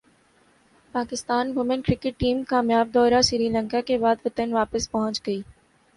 Pakistan 0.93 1.51
women 1.57 1.81
cricket 1.81 2.19
team 2.19 2.41
کامیاب 2.49 2.93
دورہ 2.93 3.21
سری 3.29 3.49
لنکا 3.49 3.81
کے 3.87 3.97
بعد 3.97 4.25
وطن 4.25 4.53
واپس 4.53 4.91
پہنچ 4.91 5.21
گئی 5.27 5.41